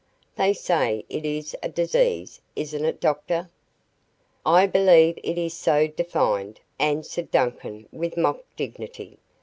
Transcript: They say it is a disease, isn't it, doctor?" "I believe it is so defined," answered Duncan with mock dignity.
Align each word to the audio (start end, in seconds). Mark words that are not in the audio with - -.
They 0.35 0.53
say 0.53 1.05
it 1.09 1.27
is 1.27 1.55
a 1.61 1.69
disease, 1.69 2.41
isn't 2.55 2.83
it, 2.85 2.99
doctor?" 2.99 3.51
"I 4.43 4.65
believe 4.65 5.19
it 5.23 5.37
is 5.37 5.53
so 5.53 5.85
defined," 5.85 6.59
answered 6.79 7.29
Duncan 7.29 7.87
with 7.91 8.17
mock 8.17 8.43
dignity. 8.55 9.19